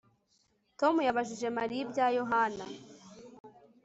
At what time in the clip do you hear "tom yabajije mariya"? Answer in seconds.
0.79-1.81